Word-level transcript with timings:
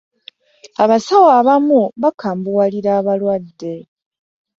abasawo 0.83 1.27
abamu 1.39 1.81
bakambuwalira 2.01 2.91
abalwadde. 2.99 3.73